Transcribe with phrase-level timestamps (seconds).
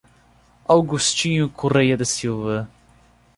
[0.67, 2.67] Augostinho Coreia da Silva